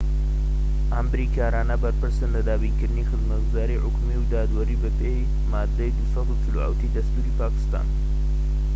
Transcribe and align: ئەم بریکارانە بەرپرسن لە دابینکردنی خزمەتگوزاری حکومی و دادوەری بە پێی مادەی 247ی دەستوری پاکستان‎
ئەم 0.93 1.05
بریکارانە 1.13 1.75
بەرپرسن 1.83 2.29
لە 2.35 2.41
دابینکردنی 2.47 3.07
خزمەتگوزاری 3.09 3.81
حکومی 3.83 4.17
و 4.19 4.29
دادوەری 4.31 4.79
بە 4.83 4.89
پێی 4.99 5.29
مادەی 5.53 5.95
247ی 5.99 6.93
دەستوری 6.95 7.35
پاکستان‎ 7.41 7.87